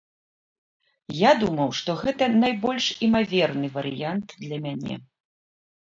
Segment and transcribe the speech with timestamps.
[1.17, 4.95] Я думаў, што гэта найбольш імаверны варыянт для мяне.